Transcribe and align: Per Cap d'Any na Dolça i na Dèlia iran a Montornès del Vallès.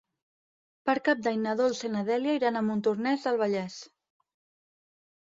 Per 0.89 0.93
Cap 1.09 1.19
d'Any 1.25 1.35
na 1.41 1.51
Dolça 1.59 1.83
i 1.89 1.91
na 1.95 2.01
Dèlia 2.07 2.33
iran 2.37 2.57
a 2.57 2.63
Montornès 2.69 3.27
del 3.27 3.37
Vallès. 3.43 3.77